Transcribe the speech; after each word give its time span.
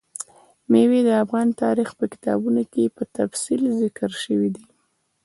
مېوې 0.71 0.99
د 1.07 1.09
افغان 1.23 1.47
تاریخ 1.63 1.89
په 1.99 2.05
کتابونو 2.13 2.61
کې 2.73 2.93
په 2.95 3.03
تفصیل 3.17 3.61
ذکر 3.81 4.09
شوي 4.23 4.49
دي. 4.55 4.65